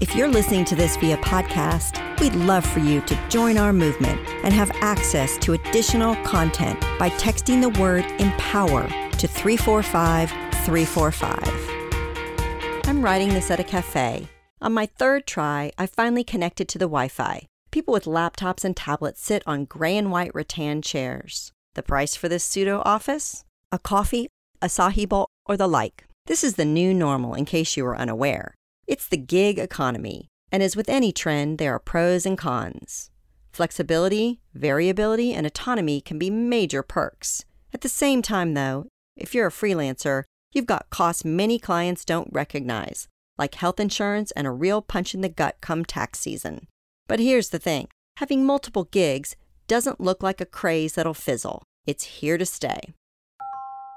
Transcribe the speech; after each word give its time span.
If 0.00 0.16
you're 0.16 0.28
listening 0.28 0.64
to 0.64 0.74
this 0.74 0.96
via 0.96 1.18
podcast, 1.18 2.00
we'd 2.20 2.34
love 2.34 2.64
for 2.64 2.80
you 2.80 3.02
to 3.02 3.28
join 3.28 3.58
our 3.58 3.70
movement 3.70 4.18
and 4.42 4.54
have 4.54 4.70
access 4.76 5.36
to 5.36 5.52
additional 5.52 6.16
content 6.24 6.80
by 6.98 7.10
texting 7.10 7.60
the 7.60 7.68
word 7.78 8.06
empower 8.18 8.88
to 8.88 9.28
345 9.28 10.30
345. 10.64 12.88
I'm 12.88 13.04
writing 13.04 13.28
this 13.28 13.50
at 13.50 13.60
a 13.60 13.64
cafe. 13.64 14.26
On 14.62 14.72
my 14.72 14.86
third 14.86 15.26
try, 15.26 15.70
I 15.76 15.84
finally 15.84 16.24
connected 16.24 16.66
to 16.68 16.78
the 16.78 16.86
Wi 16.86 17.08
Fi. 17.08 17.46
People 17.70 17.92
with 17.92 18.06
laptops 18.06 18.64
and 18.64 18.74
tablets 18.74 19.22
sit 19.22 19.42
on 19.46 19.66
gray 19.66 19.98
and 19.98 20.10
white 20.10 20.34
rattan 20.34 20.80
chairs. 20.80 21.52
The 21.74 21.82
price 21.82 22.16
for 22.16 22.30
this 22.30 22.42
pseudo 22.42 22.80
office? 22.86 23.44
A 23.70 23.78
coffee, 23.78 24.28
a 24.62 24.68
acai 24.68 25.06
bowl, 25.06 25.28
or 25.44 25.58
the 25.58 25.68
like. 25.68 26.06
This 26.24 26.42
is 26.42 26.54
the 26.54 26.64
new 26.64 26.94
normal, 26.94 27.34
in 27.34 27.44
case 27.44 27.76
you 27.76 27.84
were 27.84 27.98
unaware. 27.98 28.54
It's 28.90 29.06
the 29.06 29.16
gig 29.16 29.60
economy, 29.60 30.26
and 30.50 30.64
as 30.64 30.74
with 30.74 30.88
any 30.88 31.12
trend, 31.12 31.58
there 31.58 31.72
are 31.72 31.78
pros 31.78 32.26
and 32.26 32.36
cons. 32.36 33.12
Flexibility, 33.52 34.40
variability, 34.52 35.32
and 35.32 35.46
autonomy 35.46 36.00
can 36.00 36.18
be 36.18 36.28
major 36.28 36.82
perks. 36.82 37.44
At 37.72 37.82
the 37.82 37.88
same 37.88 38.20
time, 38.20 38.54
though, 38.54 38.88
if 39.16 39.32
you're 39.32 39.46
a 39.46 39.52
freelancer, 39.52 40.24
you've 40.52 40.66
got 40.66 40.90
costs 40.90 41.24
many 41.24 41.56
clients 41.56 42.04
don't 42.04 42.32
recognize, 42.32 43.06
like 43.38 43.54
health 43.54 43.78
insurance 43.78 44.32
and 44.32 44.48
a 44.48 44.50
real 44.50 44.82
punch 44.82 45.14
in 45.14 45.20
the 45.20 45.28
gut 45.28 45.58
come 45.60 45.84
tax 45.84 46.18
season. 46.18 46.66
But 47.06 47.20
here's 47.20 47.50
the 47.50 47.60
thing 47.60 47.86
having 48.16 48.44
multiple 48.44 48.88
gigs 48.90 49.36
doesn't 49.68 50.00
look 50.00 50.20
like 50.20 50.40
a 50.40 50.44
craze 50.44 50.94
that'll 50.94 51.14
fizzle. 51.14 51.62
It's 51.86 52.18
here 52.18 52.38
to 52.38 52.44
stay. 52.44 52.80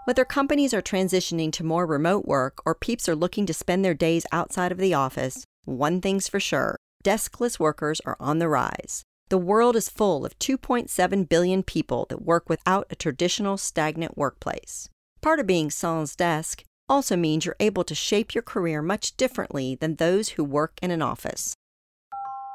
Whether 0.06 0.26
companies 0.26 0.74
are 0.74 0.82
transitioning 0.82 1.50
to 1.54 1.64
more 1.64 1.86
remote 1.86 2.26
work 2.26 2.62
or 2.66 2.76
peeps 2.76 3.08
are 3.08 3.16
looking 3.16 3.46
to 3.46 3.54
spend 3.54 3.86
their 3.86 3.94
days 3.94 4.26
outside 4.34 4.74
of 4.74 4.78
the 4.78 4.94
office, 4.94 5.46
one 5.64 6.02
thing's 6.02 6.28
for 6.28 6.42
sure 6.42 6.76
deskless 7.06 7.58
workers 7.58 8.02
are 8.06 8.18
on 8.20 8.40
the 8.40 8.50
rise. 8.50 9.04
The 9.30 9.38
world 9.38 9.78
is 9.78 9.88
full 9.88 10.26
of 10.26 10.38
2.7 10.40 11.30
billion 11.30 11.64
people 11.64 12.06
that 12.10 12.22
work 12.22 12.50
without 12.50 12.88
a 12.90 12.95
traditional 12.95 13.58
stagnant 13.58 14.18
workplace. 14.18 14.90
Part 15.22 15.40
of 15.40 15.48
being 15.48 15.70
sans 15.70 16.17
desk 16.17 16.64
also 16.90 17.16
means 17.16 17.45
you're 17.45 17.56
able 17.62 17.86
to 17.86 17.95
shape 17.95 18.36
your 18.36 18.42
career 18.42 18.82
much 18.82 19.16
differently 19.16 19.76
than 19.76 19.95
those 19.95 20.30
who 20.30 20.44
work 20.44 20.73
in 20.82 20.92
an 20.92 21.02
office. 21.02 21.56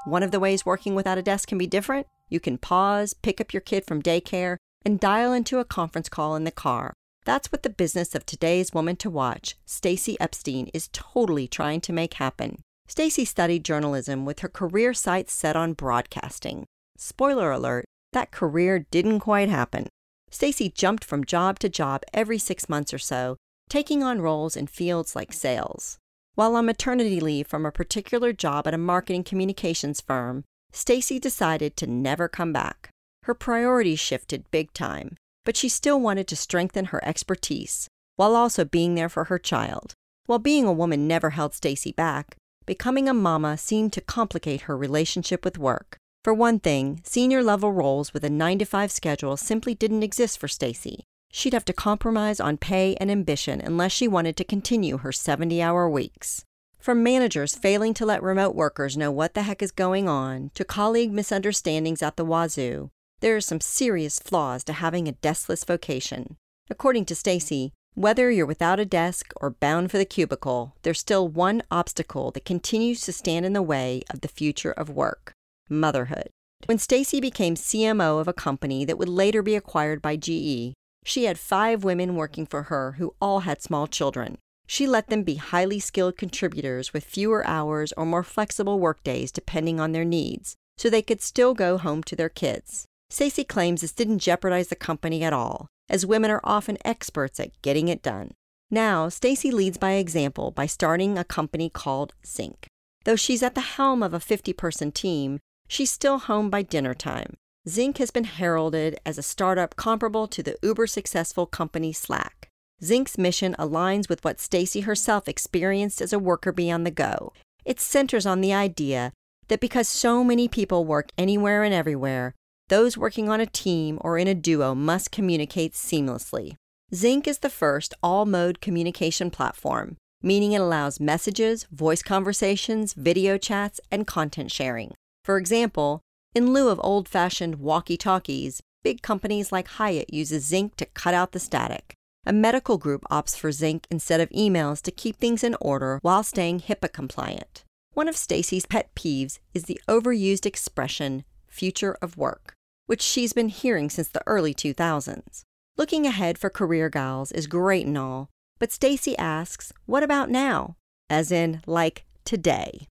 One 0.04 0.22
of 0.22 0.32
the 0.32 0.40
ways 0.40 0.66
working 0.66 0.94
without 0.94 1.18
a 1.18 1.22
desk 1.22 1.48
can 1.48 1.56
be 1.56 1.66
different 1.66 2.06
you 2.28 2.40
can 2.40 2.58
pause, 2.58 3.14
pick 3.14 3.40
up 3.40 3.54
your 3.54 3.62
kid 3.62 3.86
from 3.86 4.02
daycare, 4.02 4.58
and 4.84 5.00
dial 5.00 5.32
into 5.32 5.60
a 5.60 5.64
conference 5.64 6.10
call 6.10 6.36
in 6.36 6.44
the 6.44 6.50
car 6.50 6.92
that's 7.28 7.52
what 7.52 7.62
the 7.62 7.68
business 7.68 8.14
of 8.14 8.24
today's 8.24 8.72
woman 8.72 8.96
to 8.96 9.10
watch, 9.10 9.54
Stacy 9.66 10.18
Epstein, 10.18 10.70
is 10.72 10.88
totally 10.94 11.46
trying 11.46 11.78
to 11.82 11.92
make 11.92 12.14
happen. 12.14 12.62
Stacy 12.86 13.26
studied 13.26 13.66
journalism 13.66 14.24
with 14.24 14.38
her 14.38 14.48
career 14.48 14.94
sights 14.94 15.34
set 15.34 15.54
on 15.54 15.74
broadcasting. 15.74 16.64
Spoiler 16.96 17.52
alert, 17.52 17.84
that 18.14 18.30
career 18.30 18.86
didn't 18.90 19.20
quite 19.20 19.50
happen. 19.50 19.88
Stacy 20.30 20.70
jumped 20.70 21.04
from 21.04 21.22
job 21.22 21.58
to 21.58 21.68
job 21.68 22.02
every 22.14 22.38
6 22.38 22.66
months 22.66 22.94
or 22.94 22.98
so, 22.98 23.36
taking 23.68 24.02
on 24.02 24.22
roles 24.22 24.56
in 24.56 24.66
fields 24.66 25.14
like 25.14 25.34
sales. 25.34 25.98
While 26.34 26.56
on 26.56 26.64
maternity 26.64 27.20
leave 27.20 27.46
from 27.46 27.66
a 27.66 27.70
particular 27.70 28.32
job 28.32 28.66
at 28.66 28.72
a 28.72 28.78
marketing 28.78 29.24
communications 29.24 30.00
firm, 30.00 30.44
Stacy 30.72 31.18
decided 31.18 31.76
to 31.76 31.86
never 31.86 32.26
come 32.26 32.54
back. 32.54 32.88
Her 33.24 33.34
priorities 33.34 34.00
shifted 34.00 34.50
big 34.50 34.72
time 34.72 35.18
but 35.48 35.56
she 35.56 35.66
still 35.70 35.98
wanted 35.98 36.28
to 36.28 36.36
strengthen 36.36 36.84
her 36.84 37.02
expertise 37.02 37.88
while 38.16 38.36
also 38.36 38.66
being 38.66 38.94
there 38.94 39.08
for 39.08 39.24
her 39.24 39.38
child. 39.38 39.94
While 40.26 40.40
being 40.40 40.66
a 40.66 40.72
woman 40.74 41.08
never 41.08 41.30
held 41.30 41.54
Stacy 41.54 41.90
back, 41.90 42.36
becoming 42.66 43.08
a 43.08 43.14
mama 43.14 43.56
seemed 43.56 43.94
to 43.94 44.02
complicate 44.02 44.68
her 44.68 44.76
relationship 44.76 45.46
with 45.46 45.56
work. 45.56 45.96
For 46.22 46.34
one 46.34 46.60
thing, 46.60 47.00
senior 47.02 47.42
level 47.42 47.72
roles 47.72 48.12
with 48.12 48.24
a 48.24 48.28
9 48.28 48.58
to 48.58 48.66
5 48.66 48.92
schedule 48.92 49.38
simply 49.38 49.74
didn't 49.74 50.02
exist 50.02 50.38
for 50.38 50.48
Stacy. 50.48 51.04
She'd 51.32 51.54
have 51.54 51.64
to 51.64 51.72
compromise 51.72 52.40
on 52.40 52.58
pay 52.58 52.94
and 52.96 53.10
ambition 53.10 53.58
unless 53.62 53.92
she 53.92 54.06
wanted 54.06 54.36
to 54.36 54.44
continue 54.44 54.98
her 54.98 55.12
70 55.12 55.62
hour 55.62 55.88
weeks. 55.88 56.44
From 56.78 57.02
managers 57.02 57.54
failing 57.54 57.94
to 57.94 58.04
let 58.04 58.22
remote 58.22 58.54
workers 58.54 58.98
know 58.98 59.10
what 59.10 59.32
the 59.32 59.44
heck 59.44 59.62
is 59.62 59.72
going 59.72 60.10
on, 60.10 60.50
to 60.52 60.62
colleague 60.62 61.10
misunderstandings 61.10 62.02
at 62.02 62.16
the 62.18 62.24
wazoo, 62.26 62.90
there 63.20 63.36
are 63.36 63.40
some 63.40 63.60
serious 63.60 64.18
flaws 64.18 64.64
to 64.64 64.72
having 64.72 65.08
a 65.08 65.12
deskless 65.12 65.64
vocation. 65.64 66.36
According 66.70 67.06
to 67.06 67.14
Stacy, 67.14 67.72
whether 67.94 68.30
you're 68.30 68.46
without 68.46 68.78
a 68.78 68.84
desk 68.84 69.32
or 69.40 69.50
bound 69.50 69.90
for 69.90 69.98
the 69.98 70.04
cubicle, 70.04 70.76
there's 70.82 71.00
still 71.00 71.26
one 71.26 71.62
obstacle 71.70 72.30
that 72.30 72.44
continues 72.44 73.00
to 73.02 73.12
stand 73.12 73.44
in 73.44 73.54
the 73.54 73.62
way 73.62 74.02
of 74.10 74.20
the 74.20 74.28
future 74.28 74.72
of 74.72 74.88
work 74.88 75.32
motherhood. 75.68 76.30
When 76.66 76.78
Stacy 76.78 77.20
became 77.20 77.54
CMO 77.54 78.20
of 78.20 78.28
a 78.28 78.32
company 78.32 78.84
that 78.84 78.98
would 78.98 79.08
later 79.08 79.42
be 79.42 79.54
acquired 79.54 80.00
by 80.00 80.16
GE, 80.16 80.74
she 81.04 81.24
had 81.24 81.38
five 81.38 81.84
women 81.84 82.16
working 82.16 82.46
for 82.46 82.64
her 82.64 82.92
who 82.92 83.14
all 83.20 83.40
had 83.40 83.62
small 83.62 83.86
children. 83.86 84.38
She 84.66 84.86
let 84.86 85.08
them 85.08 85.22
be 85.22 85.36
highly 85.36 85.80
skilled 85.80 86.16
contributors 86.16 86.92
with 86.92 87.04
fewer 87.04 87.46
hours 87.46 87.92
or 87.96 88.04
more 88.04 88.22
flexible 88.22 88.78
workdays 88.78 89.32
depending 89.32 89.80
on 89.80 89.92
their 89.92 90.04
needs, 90.04 90.56
so 90.76 90.90
they 90.90 91.02
could 91.02 91.22
still 91.22 91.54
go 91.54 91.78
home 91.78 92.02
to 92.04 92.16
their 92.16 92.28
kids. 92.28 92.86
Stacy 93.10 93.44
claims 93.44 93.80
this 93.80 93.92
didn't 93.92 94.18
jeopardize 94.18 94.68
the 94.68 94.76
company 94.76 95.24
at 95.24 95.32
all, 95.32 95.68
as 95.88 96.04
women 96.04 96.30
are 96.30 96.40
often 96.44 96.76
experts 96.84 97.40
at 97.40 97.60
getting 97.62 97.88
it 97.88 98.02
done. 98.02 98.32
Now, 98.70 99.08
Stacy 99.08 99.50
leads 99.50 99.78
by 99.78 99.92
example 99.92 100.50
by 100.50 100.66
starting 100.66 101.16
a 101.16 101.24
company 101.24 101.70
called 101.70 102.12
Zinc. 102.26 102.66
Though 103.04 103.16
she's 103.16 103.42
at 103.42 103.54
the 103.54 103.62
helm 103.62 104.02
of 104.02 104.12
a 104.12 104.20
50 104.20 104.52
person 104.52 104.92
team, 104.92 105.38
she's 105.68 105.90
still 105.90 106.18
home 106.18 106.50
by 106.50 106.62
dinner 106.62 106.92
time. 106.92 107.34
Zinc 107.66 107.96
has 107.98 108.10
been 108.10 108.24
heralded 108.24 109.00
as 109.06 109.16
a 109.16 109.22
startup 109.22 109.76
comparable 109.76 110.28
to 110.28 110.42
the 110.42 110.56
uber 110.62 110.86
successful 110.86 111.46
company 111.46 111.92
Slack. 111.92 112.48
Zinc's 112.82 113.18
mission 113.18 113.56
aligns 113.58 114.08
with 114.08 114.22
what 114.22 114.38
Stacy 114.38 114.82
herself 114.82 115.28
experienced 115.28 116.00
as 116.00 116.12
a 116.12 116.18
worker 116.18 116.52
bee 116.52 116.70
on 116.70 116.84
the 116.84 116.90
go. 116.90 117.32
It 117.64 117.80
centers 117.80 118.26
on 118.26 118.40
the 118.40 118.52
idea 118.52 119.12
that 119.48 119.60
because 119.60 119.88
so 119.88 120.22
many 120.22 120.46
people 120.46 120.84
work 120.84 121.08
anywhere 121.18 121.62
and 121.64 121.74
everywhere, 121.74 122.34
those 122.68 122.98
working 122.98 123.28
on 123.28 123.40
a 123.40 123.46
team 123.46 123.98
or 124.02 124.18
in 124.18 124.28
a 124.28 124.34
duo 124.34 124.74
must 124.74 125.10
communicate 125.10 125.72
seamlessly. 125.72 126.54
Zinc 126.94 127.26
is 127.26 127.38
the 127.38 127.50
first 127.50 127.94
all 128.02 128.24
mode 128.24 128.60
communication 128.60 129.30
platform, 129.30 129.96
meaning 130.22 130.52
it 130.52 130.60
allows 130.60 131.00
messages, 131.00 131.64
voice 131.70 132.02
conversations, 132.02 132.94
video 132.94 133.36
chats, 133.38 133.80
and 133.90 134.06
content 134.06 134.50
sharing. 134.50 134.92
For 135.24 135.36
example, 135.36 136.00
in 136.34 136.52
lieu 136.52 136.68
of 136.68 136.80
old 136.82 137.08
fashioned 137.08 137.56
walkie 137.56 137.96
talkies, 137.96 138.60
big 138.82 139.02
companies 139.02 139.50
like 139.50 139.68
Hyatt 139.68 140.12
uses 140.12 140.44
Zinc 140.44 140.76
to 140.76 140.86
cut 140.86 141.14
out 141.14 141.32
the 141.32 141.38
static. 141.38 141.94
A 142.26 142.32
medical 142.32 142.76
group 142.76 143.02
opts 143.10 143.36
for 143.36 143.50
Zinc 143.50 143.86
instead 143.90 144.20
of 144.20 144.28
emails 144.30 144.82
to 144.82 144.90
keep 144.90 145.16
things 145.16 145.42
in 145.42 145.56
order 145.60 145.98
while 146.02 146.22
staying 146.22 146.60
HIPAA 146.60 146.92
compliant. 146.92 147.64
One 147.94 148.08
of 148.08 148.16
Stacy's 148.16 148.66
pet 148.66 148.94
peeves 148.94 149.38
is 149.54 149.64
the 149.64 149.80
overused 149.88 150.44
expression 150.44 151.24
future 151.48 151.96
of 152.02 152.16
work 152.16 152.54
which 152.88 153.02
she's 153.02 153.34
been 153.34 153.50
hearing 153.50 153.90
since 153.90 154.08
the 154.08 154.22
early 154.26 154.54
2000s. 154.54 155.42
Looking 155.76 156.06
ahead 156.06 156.38
for 156.38 156.48
career 156.48 156.88
gals 156.88 157.30
is 157.32 157.46
great 157.46 157.86
and 157.86 157.98
all, 157.98 158.30
but 158.58 158.72
Stacy 158.72 159.16
asks, 159.18 159.74
what 159.84 160.02
about 160.02 160.30
now? 160.30 160.76
As 161.10 161.30
in, 161.30 161.60
like 161.66 162.06
today. 162.24 162.88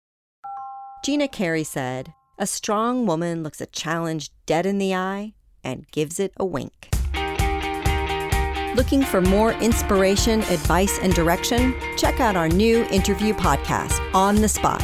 Gina 1.04 1.30
Carey 1.30 1.64
said, 1.64 2.14
A 2.38 2.46
strong 2.46 3.06
woman 3.06 3.42
looks 3.42 3.62
a 3.62 3.68
challenge 3.68 4.32
dead 4.46 4.66
in 4.66 4.80
the 4.80 4.94
eye 4.94 5.34
and 5.64 5.90
gives 5.92 6.20
it 6.20 6.34
a 6.38 6.46
wink. 6.46 6.90
Looking 8.76 9.04
for 9.04 9.22
more 9.22 9.54
inspiration, 9.54 10.42
advice, 10.42 11.00
and 11.00 11.14
direction? 11.14 11.74
Check 11.96 12.20
out 12.20 12.36
our 12.36 12.50
new 12.50 12.84
interview 12.92 13.34
podcast, 13.34 13.98
On 14.14 14.36
the 14.36 14.50
Spot, 14.50 14.84